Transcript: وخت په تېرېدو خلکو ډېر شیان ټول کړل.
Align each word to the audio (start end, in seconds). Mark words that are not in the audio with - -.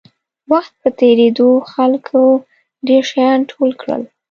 وخت 0.51 0.73
په 0.81 0.89
تېرېدو 0.99 1.49
خلکو 1.73 2.21
ډېر 2.87 3.03
شیان 3.11 3.39
ټول 3.51 3.69
کړل. 3.81 4.01